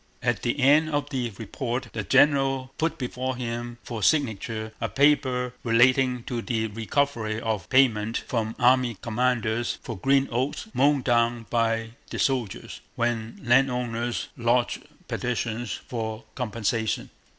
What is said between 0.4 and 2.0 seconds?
the end of the report